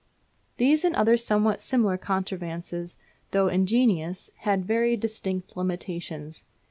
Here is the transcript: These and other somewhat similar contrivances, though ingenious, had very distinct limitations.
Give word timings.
These 0.57 0.83
and 0.83 0.95
other 0.95 1.15
somewhat 1.15 1.61
similar 1.61 1.95
contrivances, 1.95 2.97
though 3.29 3.49
ingenious, 3.49 4.31
had 4.37 4.65
very 4.65 4.97
distinct 4.97 5.55
limitations. 5.55 6.43